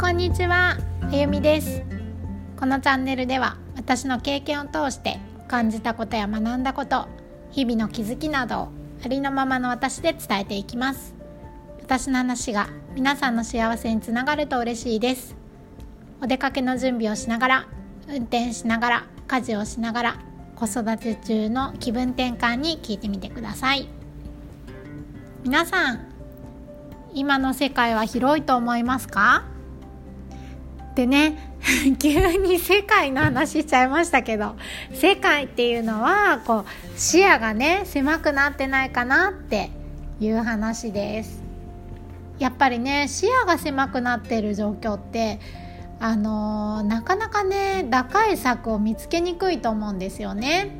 [0.00, 1.82] こんにちは、あゆみです。
[2.56, 7.08] このチャンネルでは私の経験を通して感じたことや学んだこと
[7.50, 8.68] 日々の気づきなどを
[9.04, 11.16] ありのままの私で伝えていきます。
[11.82, 15.34] 私の話が皆さんの幸せにつながると嬉しいです。
[16.22, 17.68] お出かけの準備をしながら
[18.06, 20.16] 運転しながら家事をしながら
[20.54, 23.88] 子育て中の気分転換に聞いてみてください。
[25.42, 26.06] 皆さん
[27.12, 29.44] 今の世界は広いと思いますか？
[30.98, 31.38] でね
[32.00, 34.56] 急に世界の話しちゃいましたけど
[34.92, 39.70] 世界っていうのはこう視野がね狭くなってないかなって
[40.18, 41.40] いう話です。
[42.40, 45.38] やっぱりね視野が狭くなってる状況って
[46.00, 50.70] あのー、なかなかね打開策を見つけにくいと思うんですよね。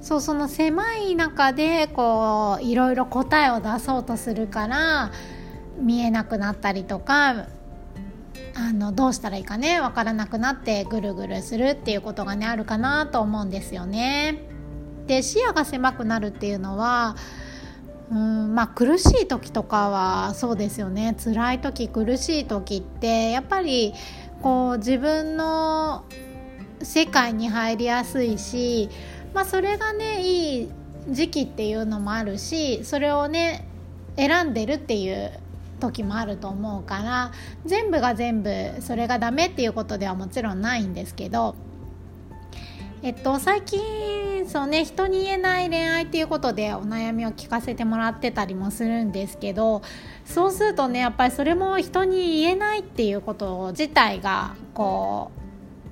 [0.00, 5.10] そうその狭い中でこういろいろ答えを出そうとするから
[5.78, 7.44] 見えなくなったりとか
[8.54, 14.44] あのどうしたらいいかね分からなくなってぐるぐるするっていうことがねあるかなと思うんですよね。
[15.06, 17.16] で視野が狭くなるっていうのは
[18.10, 23.94] うんまあ苦しい時とかはそうですよね辛い時苦しい時ってやっぱり
[24.42, 26.04] こう自分の
[26.82, 28.88] 世界に入りやすいし、
[29.34, 30.70] まあ、それがねいい
[31.08, 33.66] 時期っていうのもあるしそれをね
[34.16, 35.32] 選んでるっていう
[35.80, 37.32] 時もあると思うから
[37.66, 38.50] 全部が全部
[38.80, 41.56] それがダメっていうことではもちろんないんですけど
[43.02, 49.82] えっと最近そうね人に言えない恋愛っていうことでお悩みを聞かせてもらってたりもするんですけど
[50.24, 55.30] そうするとねやっぱりそれも人に言えないっていうこと自体がこ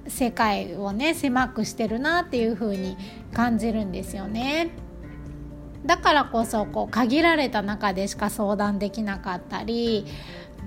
[0.07, 2.97] う世界をね狭くしてるなっていう風に
[3.33, 4.71] 感じるんですよね。
[5.89, 10.05] だからこそこう限られた中でしか相談できなかったり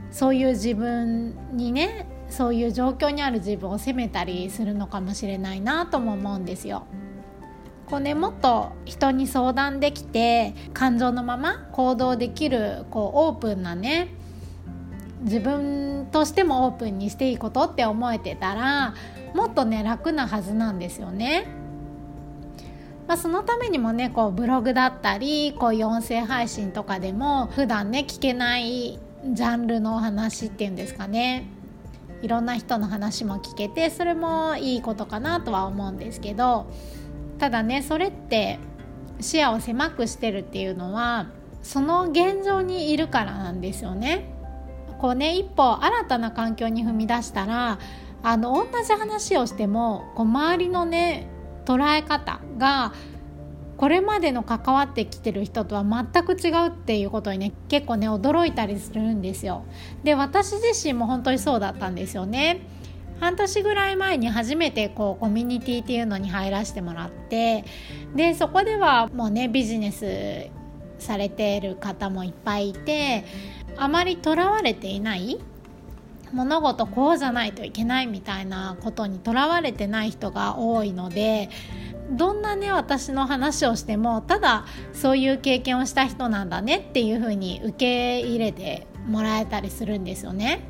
[0.10, 6.88] そういう自分にねそういう状況にある自分を責めたりするのかもしれないなとも思うんですよ。
[7.86, 14.08] こうね、もっと人に相談できて感情のまま行動できるこうオープンなね
[15.22, 18.96] 自分としてもオープンにしていいことって思えてたら
[19.36, 21.61] もっとね楽なはずなんですよね。
[23.12, 31.46] まあ、そのためにもねこうブログだったりこういう音声配信とかでも普段ね聞けないジャンルの話っていうんですかね
[32.22, 36.72] いろんな人の話も聞けてそれもいいことかなとは思うんですけど
[37.38, 38.60] ただねそれって
[39.20, 41.28] 視野を狭くしてるっていうのは
[41.64, 44.34] その現状にいるからなんですよね。
[45.02, 47.78] こうね一歩新たな環境に踏み出したら
[48.24, 51.28] あの同じ話をしてもこう周りのね
[51.66, 52.94] 捉え方が
[53.78, 59.66] これまでの関わってきてる人とは全く違うっていうことにね結構ね驚いたりするんですよ。
[60.04, 62.62] で私自身も本当にそうだったんですよね。
[63.20, 67.66] 半年ぐらい前に初めてこうコミュニティっていうのに入らせてもらって
[68.16, 70.50] でそこではもうねビジネス
[70.98, 73.24] されている方もいっぱいいて
[73.78, 75.40] あまりとらわれていない
[76.34, 81.50] 物事こうじゃないといけないみたいなことにとらわれてない人が多いので
[82.12, 90.62] どんなね私の話をしてもただそういう経験をした人なんだねっていうふうに受け入れてもらえたりするんですよね。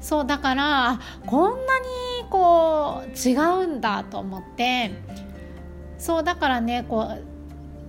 [0.00, 1.86] そうだからこんなに
[2.28, 4.90] こう違うんだと思って
[5.96, 7.08] そうだからねこ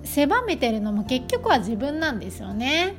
[0.04, 2.94] う狭めてるのも結局は自分なんですよね。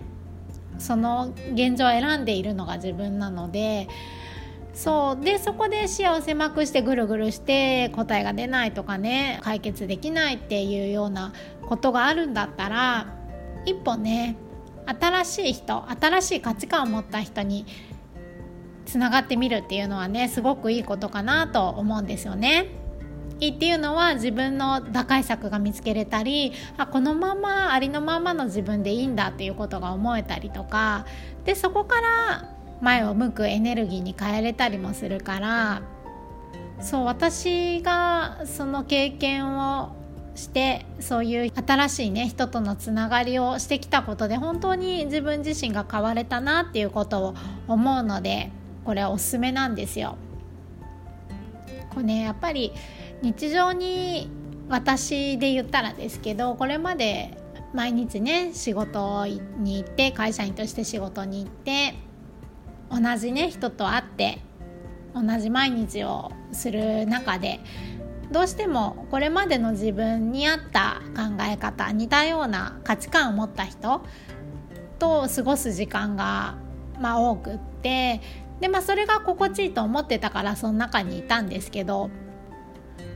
[0.79, 3.89] その現状を選んでいるのが自分なので
[4.75, 13.07] そうでそこで視野を狭くしてぐるぐるして答えが出ないとかね解決できないっていうようなことがあるんだったら
[13.65, 14.37] 一歩ね
[14.87, 17.67] 新しい人新しい価値観を持った人に
[18.85, 22.84] つながってみるっていうのはねすごくいいことかなと思うんですよね。
[23.41, 31.05] いいっていうのは自分の打開策が見つけれたりあこのままありのままの自分でいいんだっていうことが思えたりとか
[31.45, 35.82] でそこから前を向くエネルギーに変えれたりもするから
[36.81, 39.97] そう私がその経験を
[40.35, 47.35] してそういう新しいね人とのつながりをしてきたことで本当に自分自身が変われたなっていうことを
[47.69, 48.50] 思うので
[48.85, 50.17] これおすすめなんですよ。
[51.90, 52.72] これねやっぱり
[53.22, 54.31] 日常に
[54.69, 57.38] 私で言ったらですけどこれまで
[57.75, 61.94] 毎日ね仕事に行って会社員として仕事に行って
[62.90, 64.38] 同じね人と会って
[65.14, 67.60] 同じ毎日をする中で
[68.31, 74.02] どうしてもこれまでの自分に合った考え方似たような価値観を持った人
[74.98, 76.56] と過ごす時間が、
[77.00, 78.20] まあ、多くって
[78.64, 82.08] でまあそれが心地いいと思ってたからその中にいたんですけど。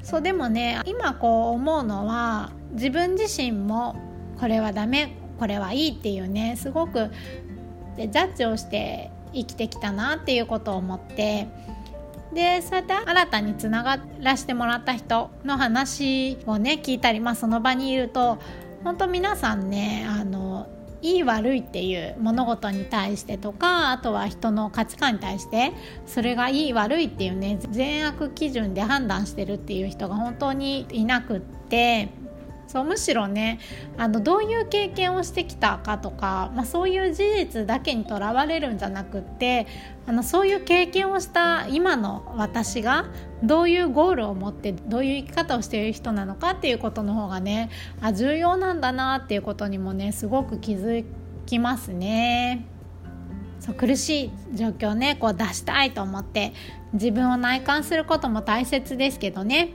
[0.02, 3.96] そうでもね今こう思うのは自分自身も
[4.38, 7.10] これはダメこれはいいっていうねすごく
[7.96, 11.48] ジャッジをして生きてきたなっていうことを思って。
[12.34, 18.38] でそうやって新たにつながらせてもらった人の話をね聞いたり、まあ、その場にいると
[18.84, 20.37] 本当皆さんねあの
[21.02, 25.72] いい悪いっていう物事に対してとかあとは人の価値観に対して
[26.06, 32.08] それがいい悪いっていうね善悪基準で判断してるっていう人が本当にいなくって
[32.68, 33.58] そうむしろね
[33.96, 39.66] あのどういう経験をしてきたかとか、まあ、そういう事実だけにとらわれるんじゃなくって
[40.06, 43.06] あのそういう経験をした今の私が
[43.42, 47.70] どういうゴールを持ってどういう生き方をしている人なのかっていうことの方がね
[48.02, 51.06] あ重要なんだなっていうことにもねすごく気づ
[51.46, 52.66] きますね。
[53.60, 56.52] そう苦しい状況をねこう出したいと思って
[56.92, 59.70] 自分を内観することも大切ですけどね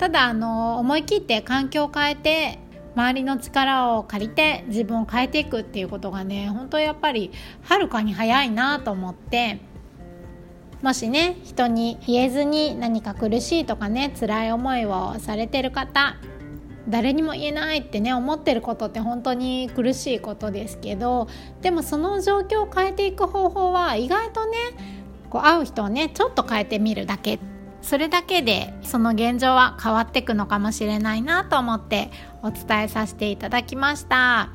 [0.00, 2.58] ただあの思い切って環境を変えて
[2.94, 7.30] 周りの力を借りて自分を変えていくっていうことがね本当やっぱり
[7.60, 9.60] はるかに早いなと思って
[10.80, 16.16] もしね人に言えずに何か苦しいとかね辛い思いをされてる方
[16.88, 21.28] 誰にも言えないってね思ってることって本当に苦しいことですけど
[21.60, 24.56] でもその状況を変えていく方法は意外とね
[25.28, 27.38] こう会う人をねちょっと変えてみるだけっ
[27.90, 34.50] それだけでその現状は変わっていくのかもしれないなと思ってお伝えさせていただきました。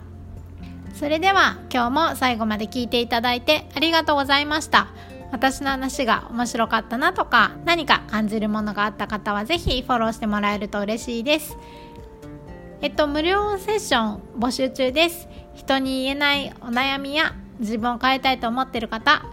[0.93, 4.87] それでは今日も最後まで聞いていただいてありがとうございました。
[5.33, 11.57] 私の話が面白かったなとか何か感じるものがあった方は是非フォローしてもらえると嬉しいです。
[12.79, 15.27] えっと無料セッション募集中です。
[15.55, 19.25] 人に言えないお悩みや自分を変えたいと思っている方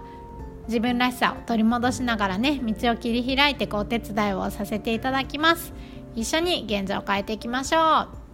[0.67, 5.73] 自分らしさを取り戻しながらね道を切り開いていくお手伝いをさせていただきます。
[6.14, 7.81] 一緒に現状を変えていきましょう。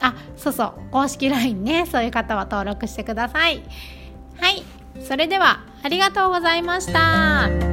[0.00, 3.62] あそうそう公式 LINE ねそういう方は登録してください。
[4.40, 4.62] はい
[5.00, 7.67] それではありがとうございました。